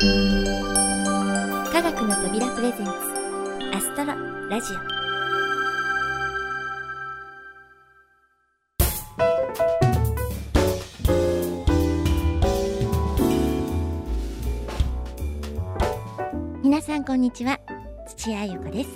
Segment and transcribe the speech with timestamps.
[0.00, 0.04] 科
[1.82, 2.92] 学の扉プレゼンツ
[3.74, 4.14] アストロ
[4.48, 4.76] ラジオ。
[16.62, 17.58] 皆さんこんにちは
[18.06, 18.90] 土屋ゆ子です。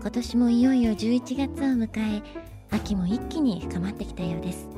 [0.00, 1.88] 今年もいよいよ11月を迎
[2.18, 2.22] え
[2.70, 4.68] 秋も一気に深まってきたようです。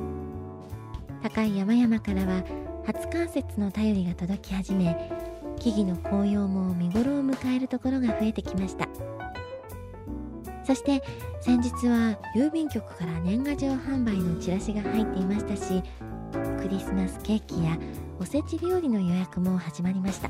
[1.21, 5.11] 高い山々からは初冠雪の便りが届き始め
[5.59, 8.87] 木々の紅葉も見頃を迎えるところが増えてきました。
[10.65, 11.03] そして
[11.41, 15.83] 先日は郵便局から年賀状販売のチラシが入っていましたし
[16.59, 17.77] クリスマスケーキや
[18.19, 20.29] おせち料理の予約も始まりました。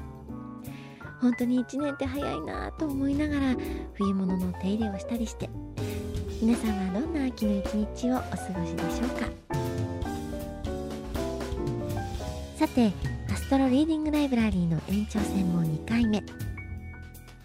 [1.21, 3.55] 本当に1年って早いなと思いながら
[3.93, 5.49] 冬物の手入れをしたりして
[6.41, 9.94] 皆さんはどんな秋の一日をお過ごしでしょうか？
[12.65, 12.91] さて
[13.31, 16.23] アストロリーディングライブラリーの延長戦も2回目。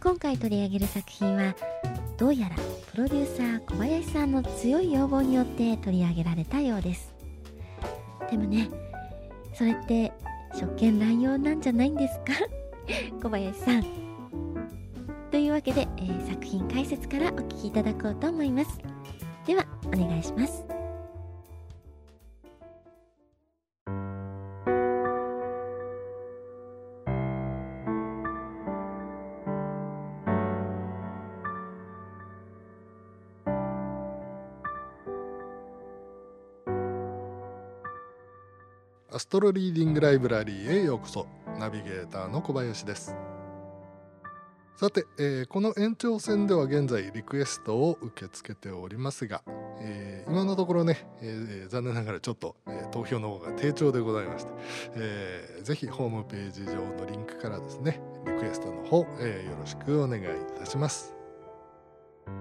[0.03, 1.55] 今回取り上げる作品は
[2.17, 2.57] どうやら
[2.91, 7.13] プロデューサー小林さんの強い要望によって取り上げられたようです。
[8.31, 8.71] でもね
[9.53, 10.11] それって
[10.59, 12.33] 職権乱用なんじゃないんですか？
[13.23, 13.85] 小林さん。
[15.31, 18.79] というわけで、えー、作品解説からお聞きいただこうと思います。
[19.47, 20.65] ではお願いします。
[39.31, 41.29] トロリーディングライブラリーへようこそ。
[41.57, 43.15] ナビゲーターの小林です。
[44.75, 49.45] さて、えー、この延長戦では現在リクエストを受け付けておりますが、
[49.81, 54.53] えー、今のところね、えー、残念ながらちょっと、え投票の方が低調でございまして、
[54.97, 60.27] えー、ぜひホームページ上のリンクからですねリクエストの方、えよろしくお願いい
[60.59, 61.15] たします。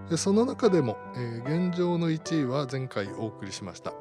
[0.10, 3.94] でその中でも、え現状の1位は前回お送りしました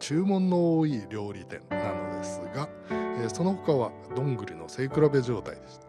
[0.00, 5.86] 注文の多い料理店なのでですが、えその他はどんぐりの背比べ状態でした、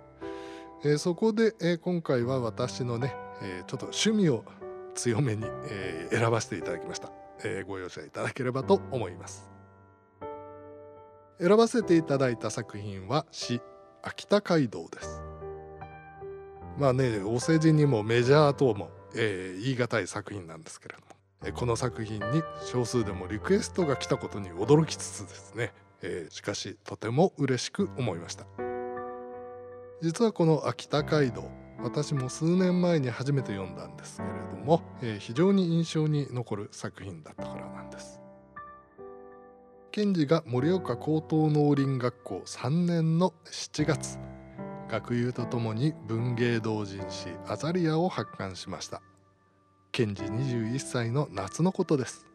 [0.89, 4.43] えそこで、え今回は私のね、えちょっと趣味を
[4.93, 7.09] 強めに、え選ばせていただきました、
[7.43, 9.49] えご容赦いただければと思います。
[11.39, 13.61] 選ばせていただいた作品は詩
[14.03, 15.21] 秋田街道です。
[16.77, 25.73] まあねお世辞にもメジャーとも、えー、言い難い作品なんですけれどもこの作品に少数でもリクエストが来たことに驚きつつですね、
[26.05, 28.45] えー、しかしとても嬉しく思いました。
[30.01, 31.49] 実はこの秋田街道
[31.81, 34.29] 私も数年前に初めて読んだんですけれ
[34.59, 38.21] ども、えー、非常に印象に残る作品だったからなんです。
[39.91, 44.19] 賢治が盛岡高等農林学校3年の7月
[44.89, 49.01] 学友とともに文芸同人誌「アザリア」を発刊しました。
[49.91, 52.27] 賢治21歳の夏のことです。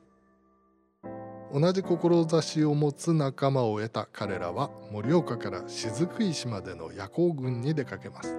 [1.53, 8.39] 同じ志を持つ仲間を得た彼らは盛岡から雫石までの夜行軍に出かけます。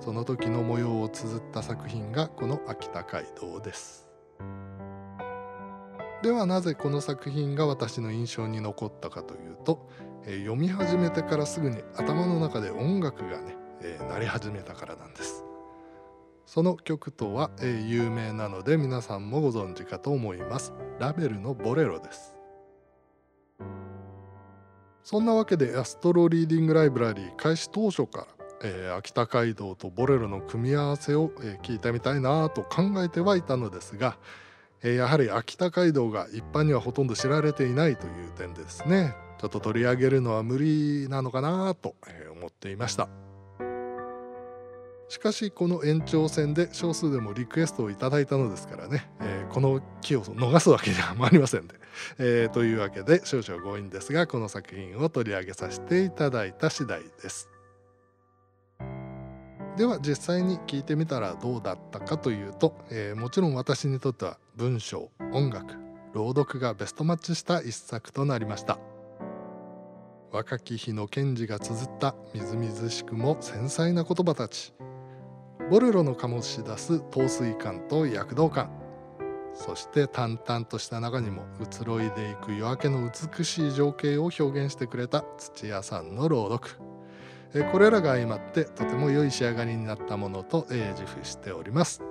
[0.00, 4.08] その時の模様を綴った作品がこの秋田街道です。
[6.22, 9.88] ではなぜこの作品が私の印象に残ったかというと、
[10.26, 15.45] え、読み始めてからすぐに頭の中で音楽がね、えー、鳴り始めたからなんです。
[16.46, 20.72] その曲とは、えー、有名なので皆さんもご存知かと思います。
[21.00, 22.36] ラベルのボレロです。
[25.02, 28.26] そんなわけでアストロリーディングライブラリー開始当初から、
[28.62, 34.16] えー、秋田街道とボレロの組み合わせを、えー、聞いてみたいなと考えてはいたのですが、
[34.82, 39.14] えー、やはり秋田街道が一般にはほとんど知られていないという点ですね。
[39.38, 41.94] ちょっと取り上げるのは無理なのかなと
[42.32, 43.25] 思っていました。
[45.08, 51.74] しかしこの延長戦で少数でもリクエストをいただいたのですからね、えー、この機を逃すわけにはありませんで、
[52.18, 57.48] えー、というわけで少々強引ですがこの作品を取り上げさせていただいた次第です。
[59.76, 65.74] では実際に聞いてみたらどうだったかというと、えー、もちろん私にとっては文章音楽
[66.14, 68.78] 朗読がベストマッチした一作となりました。
[70.32, 74.75] 若き日の賢治が綴ったみずみずしくも繊細な言葉たち。
[75.70, 78.70] ボレロの醸し出す陶酔感と躍動感
[79.56, 86.76] そして淡々とした中にも移ろいでいく夜明けの美しい情景を表現してくれた土屋さんの朗読。
[87.72, 92.02] これらが相まってとても良い仕上がりになったものと自負しております。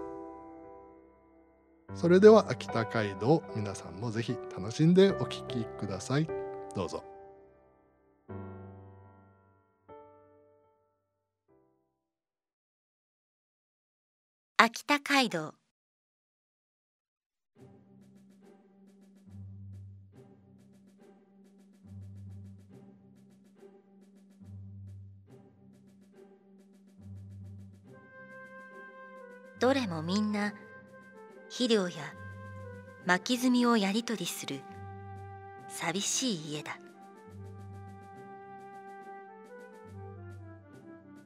[1.93, 6.27] それでは秋田街道皆さんもぜひ楽しんでお聴きください。
[6.75, 7.14] どうぞ。
[14.57, 15.53] 秋田街道。
[29.59, 30.53] どれもみんな
[31.49, 31.95] 肥料や
[33.05, 34.61] 巻き炭をやり取りする
[35.67, 36.79] 寂しい家だ。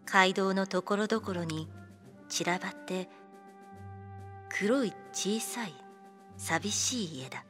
[0.08, 1.70] 街道のところどころに
[2.28, 3.08] 散らばって
[4.60, 5.74] 黒い小さい
[6.36, 7.46] 寂しい家だ。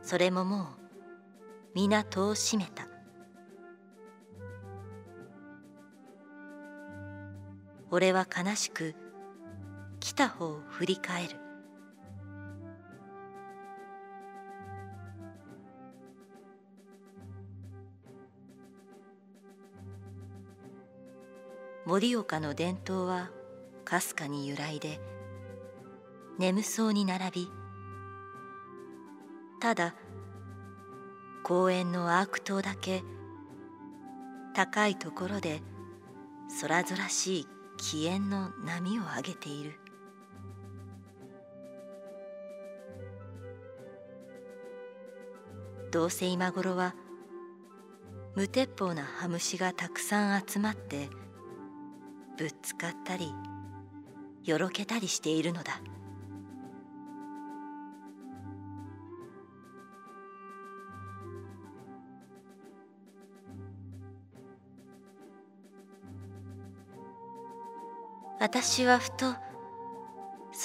[0.00, 0.66] それももう
[1.74, 2.88] 皆戸を閉めた。
[7.90, 8.94] 俺は悲しく
[10.00, 11.36] 来た方を振り返る。
[21.84, 23.30] 盛岡の伝統は
[23.84, 25.00] かすかに揺らいで
[26.38, 27.50] 眠そうに並び
[29.60, 29.94] ただ
[31.42, 33.02] 公園のアーク島だけ
[34.54, 35.60] 高いところで
[36.60, 37.46] 空空しい
[37.78, 39.72] 気縁の波を上げている。
[45.90, 46.94] どうせ今頃は
[48.34, 51.10] 無鉄砲な羽虫がたくさん集まって
[52.36, 53.32] ぶつかったり
[54.44, 55.80] よろけたりしているのだ。
[68.42, 69.36] 私はふと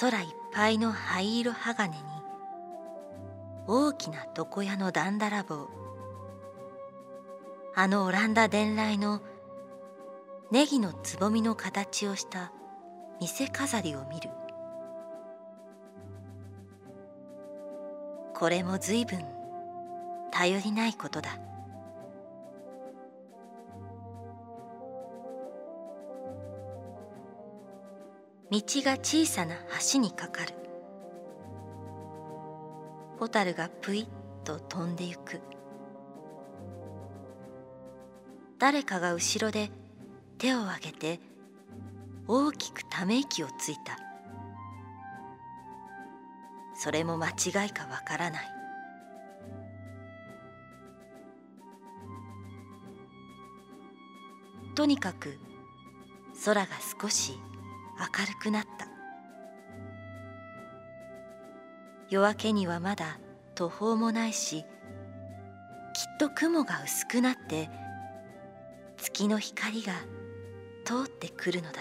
[0.00, 1.94] 空いっぱいの灰色鋼に
[3.68, 5.68] 大きな床屋のだんだらぼう
[7.76, 9.22] あのオランダ伝来の
[10.50, 12.52] ネギのつぼみの形をした
[13.20, 14.30] 店飾りを見る。
[18.34, 19.22] これも随分
[20.30, 21.38] 頼りないことだ。
[28.50, 29.54] 道が小さな
[29.92, 30.54] 橋にかかる。
[33.18, 34.06] ホタルがぷいっ
[34.44, 35.42] と飛んでゆく。
[38.58, 39.70] 誰かが後ろで
[40.38, 41.20] 手を挙げて
[42.28, 43.98] 大きくため息をついた。
[46.74, 48.48] それも間違いかわからない。
[54.76, 55.40] とにかく
[56.44, 56.68] 空が
[57.02, 57.32] 少し
[57.98, 58.86] 明るくなった。
[62.10, 63.18] 夜明けにはまだ
[63.54, 64.64] 途方もないしきっ
[66.18, 67.68] と雲が薄くなって
[68.96, 69.92] 月の光が
[70.88, 71.80] 通ってくるのだ。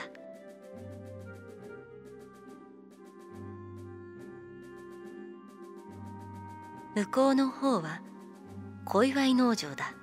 [6.93, 8.01] 向こうの方は
[8.83, 9.93] 小祝農場だ。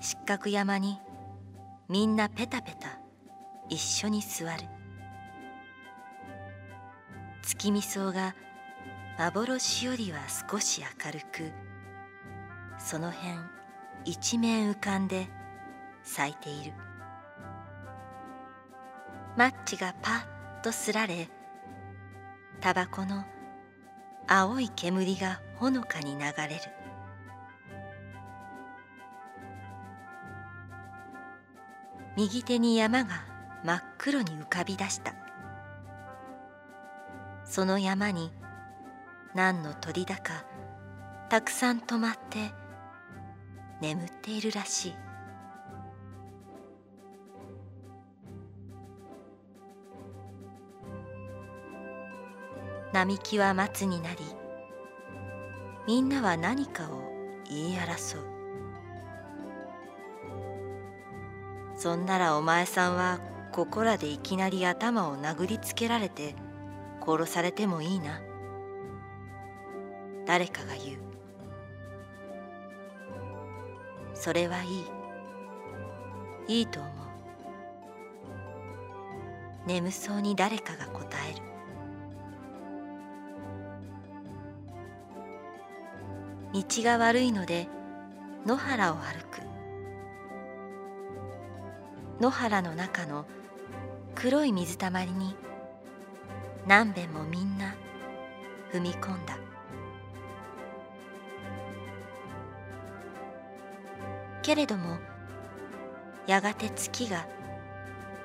[0.00, 0.98] 失格山に
[1.90, 3.00] みんなペタペタ
[3.68, 4.62] 一緒に座る。
[7.42, 8.34] 月見草が
[9.18, 10.20] 幻よりは
[10.50, 11.52] 少し明るく
[12.78, 13.34] その辺
[14.06, 15.28] 一面浮かんで
[16.06, 16.72] 咲いている。
[19.36, 20.24] マッチがパ
[20.60, 21.28] ッとすられ
[22.60, 23.24] タバコの
[24.26, 26.60] 青い煙がほのかに流れる。
[32.16, 33.26] 右手に山が
[33.62, 35.14] 真っ黒に浮かび出した。
[37.44, 38.32] その山に
[39.34, 40.44] 何の鳥だか
[41.28, 42.52] たくさん止まって
[43.82, 45.05] 眠っているらしい。
[52.96, 54.20] 並木は松になり
[55.86, 57.02] みんなは何かを
[57.46, 58.24] 言い争う。
[61.76, 63.20] そんならお前さんは
[63.52, 66.34] ここらでいきなり頭を殴りつけられて
[67.06, 68.22] 殺されてもいいな。
[70.24, 70.98] 誰かが言う。
[74.14, 74.68] それはい
[76.48, 76.60] い。
[76.60, 76.92] いいと思う。
[79.66, 81.55] 眠そうに誰かが答える。
[86.56, 87.68] 道が悪いので
[88.46, 89.42] 野原を歩く。
[92.18, 93.26] 野原の中の
[94.14, 95.36] 黒い水たまりに
[96.66, 97.74] 何べんもみんな
[98.72, 99.38] 踏み込んだ。
[104.40, 104.96] けれども
[106.26, 107.26] やがて月が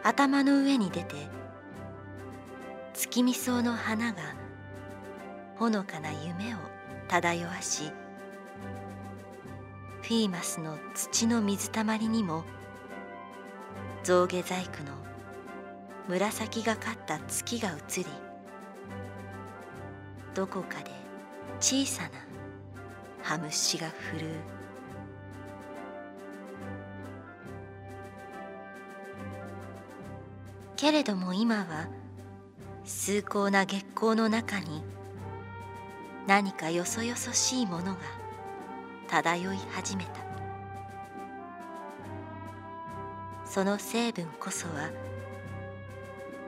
[0.04, 1.16] 頭の上に出て
[2.94, 4.22] 月見草の花が
[5.58, 6.58] ほのかな夢を
[7.10, 7.92] 漂わし
[10.02, 12.44] フィーマスの土の水たまりにも
[14.04, 14.94] 象牙細工の
[16.08, 18.06] 紫がかった月が映り
[20.34, 20.92] どこかで
[21.60, 22.10] 小さな
[23.22, 24.32] ハムシが震う
[30.76, 31.88] けれども今は
[32.84, 34.82] 崇高な月光の中に
[36.26, 38.21] 何かよそよそしいものが
[39.12, 40.12] 漂い始めた。
[43.46, 44.90] その成分こそは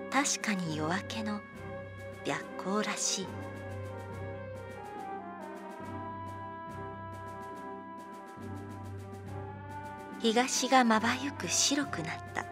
[0.10, 1.42] 確かに夜明けの
[2.26, 3.28] 白光らしい。
[10.22, 12.46] 東がまばゆく白くなった。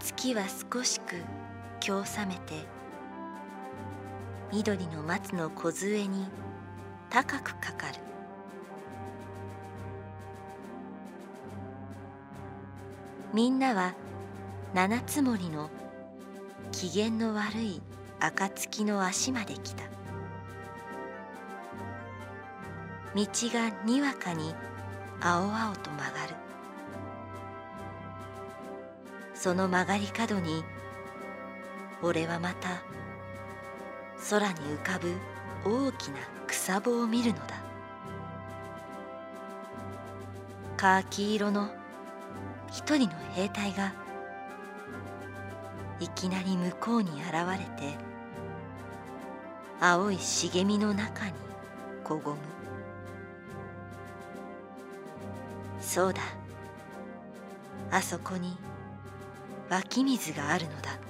[0.00, 1.14] 月は少しく
[1.86, 2.66] 今日覚めて
[4.52, 6.26] 緑の松の梢に
[7.10, 7.94] 高くかかる。
[13.34, 13.94] みんなは
[14.74, 15.70] 七つ森の
[16.70, 17.82] 機嫌の悪い
[18.20, 19.82] 暁の足まで来た。
[23.16, 24.54] 道がにわかに
[25.20, 26.34] 青々と曲がる。
[29.34, 30.62] その曲がり角に
[32.02, 32.82] 俺はまた
[34.28, 35.12] 空に浮かぶ
[35.64, 37.54] 大きな草穂を見るのだ。
[40.76, 41.70] カーキ色の
[42.70, 43.94] 一人の兵隊が
[46.00, 47.96] いきなり向こうに現れて
[49.80, 51.32] 青い茂みの中に
[52.04, 52.36] こごむ。
[55.80, 56.20] そうだ。
[57.90, 58.58] あそこに
[59.70, 61.09] 湧き水があるのだ。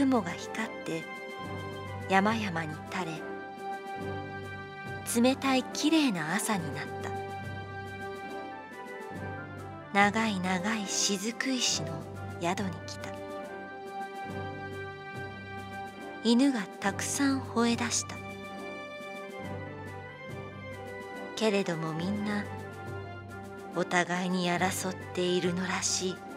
[0.00, 1.02] 雲が光って
[2.08, 3.04] 山々に垂
[5.20, 7.10] れ冷たいきれいな朝になった。
[9.92, 11.88] 長い長い雫石の
[12.40, 13.10] 宿に来た。
[16.24, 18.16] 犬がたくさん吠え出した。
[21.36, 22.44] けれどもみんな
[23.76, 26.29] お互いに争っているのらしい。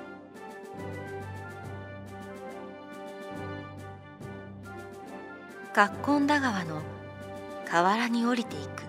[5.74, 6.84] カッコンダ川の
[7.68, 8.84] 河原に降りていく。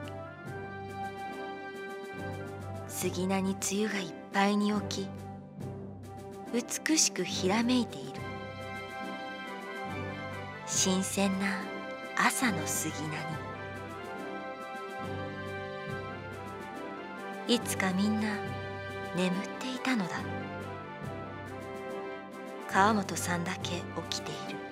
[2.89, 5.09] 杉菜に梅雨がいっぱいに起き
[6.53, 8.21] 美しくひらめいている。
[10.67, 11.47] 新鮮な
[12.19, 13.01] 朝の杉菜
[17.49, 17.55] に。
[17.55, 18.29] いつかみんな
[19.17, 20.17] 眠っていたのだ。
[22.71, 24.64] 川本さんだけ起きている。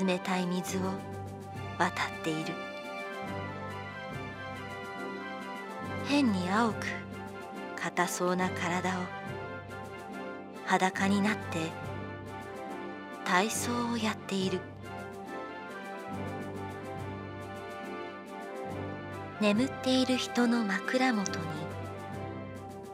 [0.00, 0.80] 冷たい水を
[1.78, 2.52] 渡っている。
[6.06, 6.86] 変に青く
[7.76, 8.92] 硬そうな体を
[10.66, 11.70] 裸になって
[13.24, 14.60] 体操をやっている。
[19.40, 21.44] 眠っている人の枕元に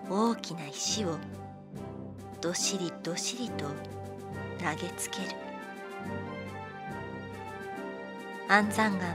[0.08, 1.16] 大きな石を
[2.40, 3.66] どしりどしりと
[4.58, 5.49] 投げつける。
[8.52, 9.14] 安山岩の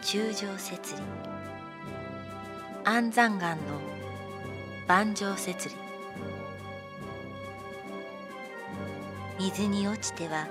[0.00, 1.02] 中上節理。
[2.82, 3.60] 安山岩の
[4.88, 5.74] 盤上節理。
[9.38, 10.48] 水に落ちては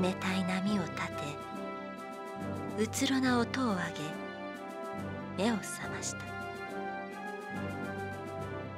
[0.00, 1.12] 冷たい波を立て
[2.78, 3.78] うつろな音を上
[5.36, 6.18] げ目を覚ました。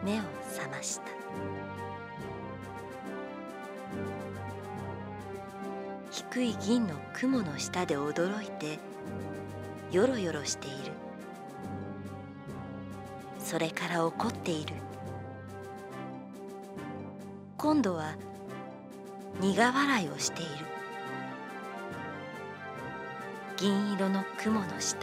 [0.03, 0.23] 目を
[0.57, 1.09] 覚ました。
[6.39, 8.79] 低い銀の雲の下で驚いて
[9.91, 10.93] よろよろしている。
[13.41, 14.75] それから怒っている。
[17.57, 18.15] 今度は
[19.41, 20.51] 苦笑いをしている。
[23.57, 24.97] 銀色の雲の下。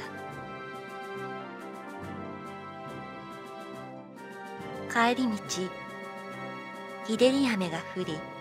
[4.90, 5.34] 帰り道
[7.06, 8.35] 日照り雨が降り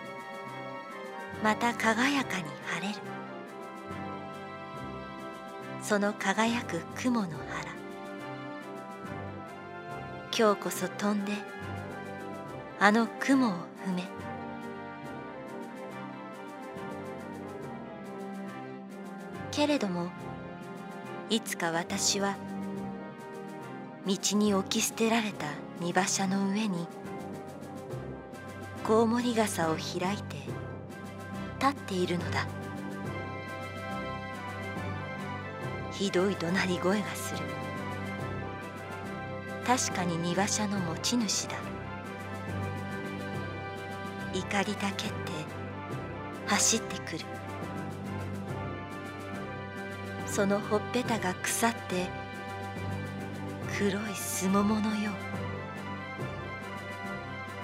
[1.43, 3.01] また輝かに晴れる。
[5.83, 7.75] その輝く雲の原
[10.37, 11.33] 今日こそ飛んで
[12.81, 13.53] あの雲を
[13.87, 14.03] 踏め。
[19.51, 20.09] けれども
[21.31, 22.37] いつか私は
[24.07, 25.47] 道に置き捨てられた
[25.81, 26.89] 荷馬車の上に
[28.85, 30.54] コウモリ傘を開いて
[31.65, 32.47] 立っているのだ。
[35.93, 37.43] ひどい怒鳴り声がする。
[39.67, 41.57] 確かに荷馬車の持ち主だ。
[44.35, 45.15] 怒りだけって
[46.47, 47.25] 走ってくる。
[50.27, 52.09] そのほっぺたが腐って
[53.79, 55.13] 黒いすもものよ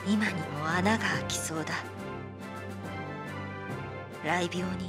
[0.07, 0.11] う。
[0.11, 1.90] 今にも穴が開きそうだ。
[4.25, 4.85] 雷病に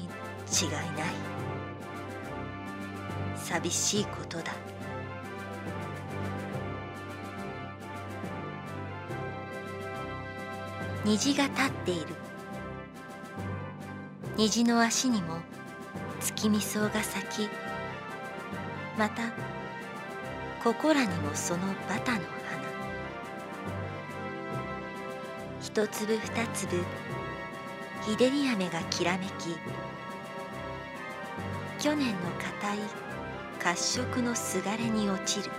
[0.52, 1.32] 違いない。
[3.36, 4.54] 寂しいことだ。
[11.04, 12.08] 虹が立っている。
[14.38, 15.38] 虹の足にも
[16.20, 17.50] 月見草が咲き
[18.98, 19.24] また
[20.64, 22.22] ここらにもそのバタの花。
[25.60, 26.84] 一粒二粒
[28.04, 29.58] 日照り雨がきらめき
[31.80, 32.16] 去年の
[32.62, 32.78] 硬い
[33.60, 35.52] 褐色のすがれに落ちる。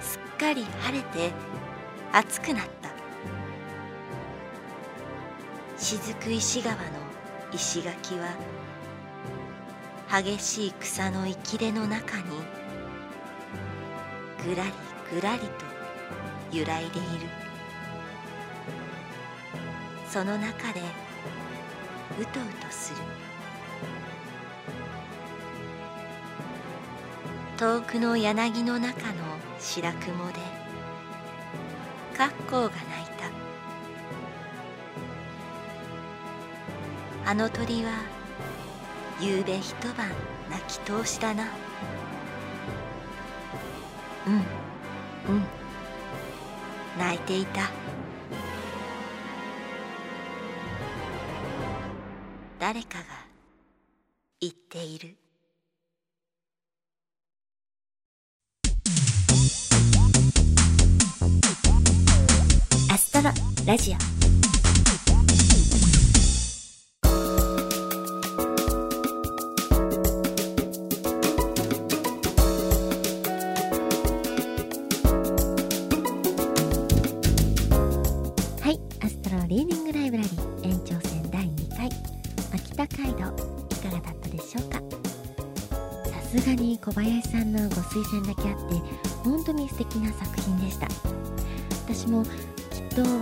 [0.00, 1.32] すっかり晴れて
[2.12, 2.90] 暑くなった。
[5.76, 6.82] 雫石川の
[7.52, 8.28] 石垣は
[10.08, 12.24] 激しい草の生きれの中に
[14.44, 14.72] ぐらり
[15.12, 15.71] ぐらりと
[16.52, 17.26] 揺らいでいる。
[20.08, 20.80] その中で
[22.20, 23.00] うとうとする。
[27.56, 29.14] 遠くの柳の中の
[29.58, 30.34] 白雲で
[32.16, 32.74] 格好が鳴い
[37.24, 37.30] た。
[37.30, 37.92] あの鳥は
[39.20, 40.10] 夕べ一晩
[40.50, 41.44] 泣き通しだな。
[44.26, 44.34] うん
[45.34, 45.61] うん。
[46.98, 47.70] 泣いていた。
[52.58, 53.04] 誰かが
[54.40, 55.16] 言っている。
[62.90, 63.30] アストロ
[63.66, 64.21] ラジオ。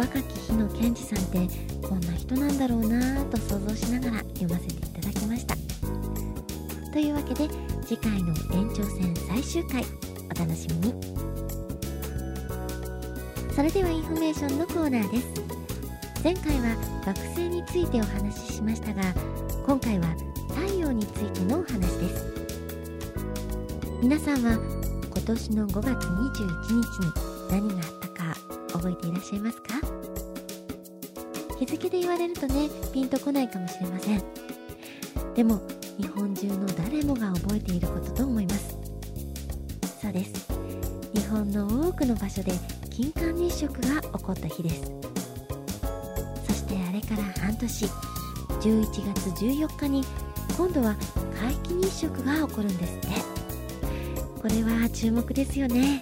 [0.01, 1.47] 若き日の賢治さんって
[1.87, 5.55] こんな人なんだろうなぁと想像しながら読ませていただきました。
[6.91, 7.47] というわけで
[7.85, 9.85] 次回の延長戦最終回
[10.35, 10.95] お楽しみに。
[13.55, 15.29] それではインフォメーションのコーナーです。
[16.25, 19.03] 前回は学生についてお話ししましたが
[19.67, 20.17] 今回は
[20.49, 22.25] 太陽についてのお話です。
[24.01, 24.53] 皆さんは
[25.15, 27.13] 今年の5月21日に
[27.51, 28.35] 何があったか
[28.73, 29.80] 覚えていらっしゃいますか？
[31.61, 34.23] 日付で言われるとねピンとこないかもしれません。
[35.35, 35.61] でも
[35.99, 38.79] 日本中の誰もが覚えていることと思います。
[40.01, 40.49] そうです。
[41.12, 42.53] 日本の多くの場所で
[42.88, 44.90] 金環日食が起こった日です。
[46.46, 47.87] そしてあれから半年。
[48.61, 50.05] 11月14日に
[50.57, 50.96] 今度は
[51.35, 53.09] 皆既日食が起こるんですって。
[54.40, 56.01] これは注目ですよね。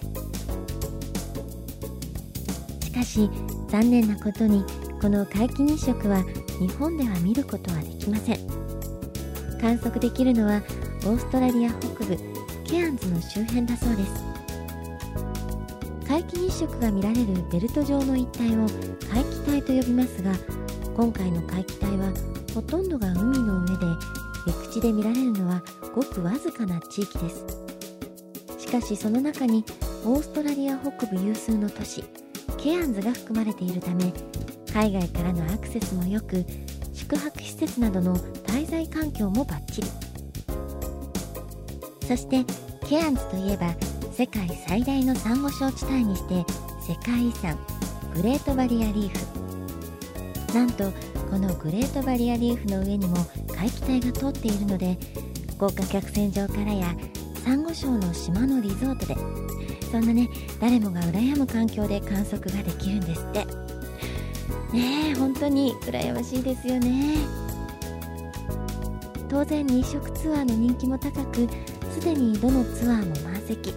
[2.81, 3.29] しかし
[3.67, 4.63] 残念なことに
[5.01, 6.25] この皆既日食は
[6.59, 8.37] 日本では見ることはできません。
[9.61, 10.61] 観測できるのは
[11.05, 12.17] オーストラリア北部
[12.65, 14.23] ケアンズの周辺だそうです。
[16.05, 18.67] 皆既日食が見られるベルト状の一帯を
[19.09, 20.33] 皆既帯と呼びますが
[20.97, 22.11] 今回の皆既帯は
[22.53, 23.85] ほとんどが海の上で
[24.47, 25.63] 陸地で見られるのは
[25.95, 27.45] ごくわずかな地域です。
[28.57, 29.63] しかしその中に
[30.03, 32.03] オーストラリア北部有数の都市
[32.57, 34.13] ケアンズが含まれているため
[34.73, 36.45] 海外からのアクセスも良く
[36.93, 39.87] 宿泊施設などの滞在環境もバッチリ。
[42.07, 42.45] そして
[42.87, 43.73] ケアンズといえば
[44.13, 46.45] 世界最大のサンゴ礁地帯にして
[46.81, 47.57] 世界遺産
[48.15, 50.53] グレートバリアリーフ。
[50.53, 50.91] なんと
[51.29, 53.17] このグレートバリアリーフの上にも
[53.55, 54.97] 海気帯が通っているので
[55.59, 56.95] 豪華客船場からや
[57.43, 59.15] サンゴ礁の島のリゾートで
[59.91, 60.27] そんなね
[60.59, 63.58] 誰もが羨む環境で観測ができるんですって。
[64.73, 67.17] ねえ本当に羨ましいですよね。
[69.29, 71.47] 当然日食ツアーの人気も高く
[71.93, 73.73] すでにどのツアーも満席。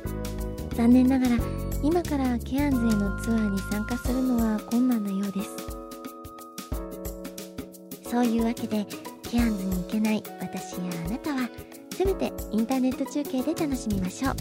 [0.75, 1.37] 残念ながら
[1.83, 5.51] 今からケアンズへのツアーに参加するのは困難なようです。
[8.11, 8.87] そういうわけで
[9.23, 11.49] ケアンズに行けない私やあなたは
[11.95, 14.35] せめてインターネット中継で楽しみましょう。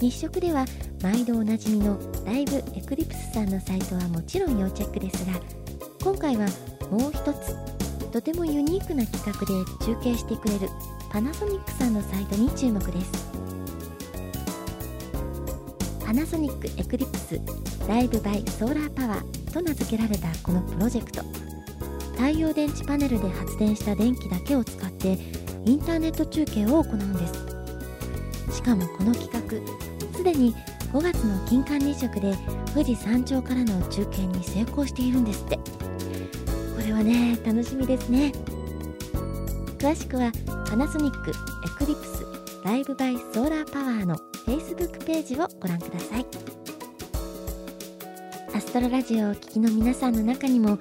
[0.00, 0.64] 日食では
[1.04, 5.34] 毎度おなじみのライブエクリプスさんのサイトはもちろん要チェックですが
[6.02, 6.46] 今回は
[6.90, 7.54] もう一つ
[8.10, 9.52] とてもユニークな企画で
[9.84, 10.70] 中継してくれる
[11.10, 13.34] パナソニックさんのサイトに注目です。
[16.06, 17.38] パナソニックエクリプス
[17.86, 21.22] ライブバイソーラーパワーと名付けられたこのプロジェクト。
[22.12, 25.18] 太陽電池パネルで発電した電気だけを使って
[25.66, 27.26] インターネット中継を行うんで
[28.48, 28.56] す。
[28.56, 30.54] しかもこの企画すでに
[30.94, 32.32] 5月の金環日食で
[32.72, 35.56] 富士山頂からの中継に成功しているんですって。
[35.56, 35.62] こ
[36.86, 38.30] れはね楽しみですね。
[39.76, 40.30] 詳しくは
[40.70, 41.34] パナソニックエ
[41.76, 42.24] クリプス
[42.62, 44.14] ライブバイソーラーパワーの
[44.46, 46.26] Facebook ページをご覧ください。
[48.54, 50.74] アストロラジオをお聴きの皆さんの中にも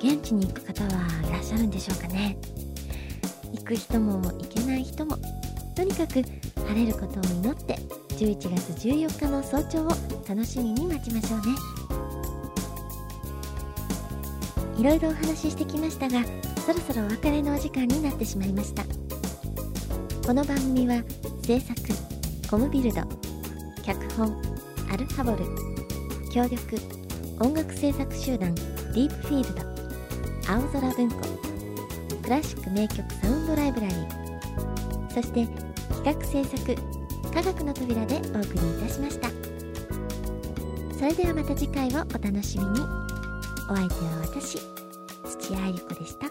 [0.00, 0.90] 現地に行く方は
[1.28, 2.36] いらっしゃるんでしょうかね。
[3.52, 5.16] 行く人も行けない人も
[5.76, 6.24] とにかく晴
[6.74, 7.78] れることを祈って
[8.20, 9.88] 11月14日の早朝を
[10.28, 11.46] 楽しみに待ちましょうね。
[14.76, 16.22] いろいろお話ししてきましたが
[16.66, 18.84] そろそろお別れのお時間になってしまいました。
[20.26, 21.02] この番組は
[21.42, 21.80] 制作
[22.50, 23.00] コムビルド
[23.82, 24.36] 脚本
[24.92, 25.44] アルファボル
[26.30, 26.76] 協力
[27.40, 29.62] 音楽制作集団ディープフィールド
[30.52, 31.16] 青空文庫
[32.22, 35.46] クラシック名曲サウンドライブラリーそして
[35.88, 36.89] 企画制作
[37.32, 39.28] 科学の扉でお送りいたしました。
[40.98, 42.80] それではまた次回をお楽しみに。
[43.70, 44.58] お相手は私
[45.24, 46.26] 土屋愛理子でした。